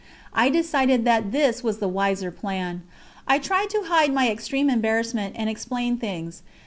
[0.33, 2.81] I decided that this was the wiser plan.
[3.27, 6.41] I tried to hide my extreme embarrassment and explained things.